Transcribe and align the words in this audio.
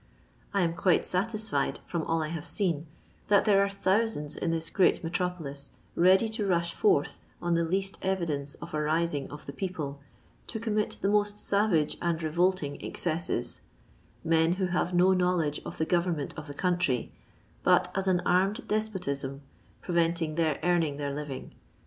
I 0.51 0.61
am 0.63 0.73
quite 0.73 1.05
satisfied, 1.05 1.79
from 1.85 2.01
nil 2.07 2.17
1 2.17 2.31
have 2.31 2.47
seen, 2.47 2.87
that 3.27 3.45
there 3.45 3.61
are 3.63 3.67
thouaanda 3.69 4.35
in 4.39 4.49
thia 4.51 4.73
great 4.73 5.03
metropolis 5.03 5.69
ready 5.95 6.27
to 6.29 6.47
rush 6.47 6.73
forth, 6.73 7.19
on 7.39 7.53
the 7.53 7.63
ledst 7.63 7.99
evidence 8.01 8.55
of 8.55 8.73
a 8.73 8.81
rising 8.81 9.29
of 9.29 9.45
the 9.45 9.53
people, 9.53 9.99
to 10.47 10.59
commit 10.59 10.97
the 11.03 11.07
most 11.07 11.35
sayage 11.35 11.97
and 12.01 12.23
revolt 12.23 12.63
ing 12.63 12.79
ezceaaei— 12.79 13.59
men 14.33 14.53
who 14.53 14.65
have 14.65 14.91
no 14.91 15.13
knowledge 15.13 15.61
of 15.67 15.77
the 15.77 15.85
goyemment 15.85 16.33
of 16.35 16.47
the 16.47 16.55
country 16.55 17.11
but 17.61 17.91
as 17.95 18.07
an 18.07 18.21
armed 18.21 18.67
despotism, 18.67 19.43
prerenting 19.83 20.35
their 20.35 20.57
earning 20.63 20.97
their 20.97 21.13
living. 21.13 21.53